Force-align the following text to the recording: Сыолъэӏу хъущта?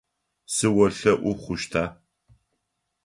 Сыолъэӏу 0.53 1.35
хъущта? 1.41 1.83